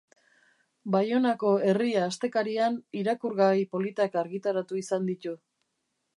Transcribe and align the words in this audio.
Baionako 0.95 1.51
"Herria" 1.71 2.01
astekarian 2.13 2.81
irakurgai 3.03 3.55
politak 3.77 4.19
argitaratu 4.25 4.83
izan 4.85 5.11
ditu. 5.13 5.37